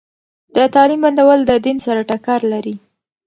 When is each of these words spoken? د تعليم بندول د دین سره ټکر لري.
د 0.55 0.57
تعليم 0.73 0.99
بندول 1.05 1.39
د 1.45 1.51
دین 1.65 1.77
سره 1.85 2.01
ټکر 2.09 2.39
لري. 2.53 2.75